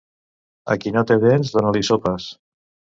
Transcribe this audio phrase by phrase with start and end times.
[0.75, 2.31] A qui no té dents, dona-li sopes.